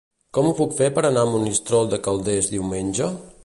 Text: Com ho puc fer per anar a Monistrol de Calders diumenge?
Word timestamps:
Com 0.37 0.47
ho 0.47 0.53
puc 0.59 0.71
fer 0.79 0.87
per 0.95 1.03
anar 1.09 1.25
a 1.27 1.31
Monistrol 1.35 1.91
de 1.93 2.03
Calders 2.09 2.51
diumenge? 2.57 3.15